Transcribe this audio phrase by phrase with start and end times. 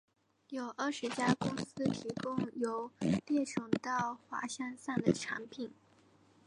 [0.49, 2.89] 有二十家公司提供由
[3.27, 5.71] 猎熊到滑翔伞的产品。